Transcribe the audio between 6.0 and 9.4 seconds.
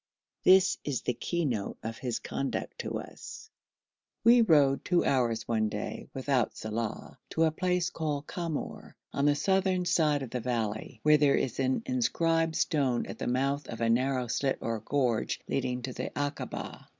without Saleh, to a place called Kamour, on the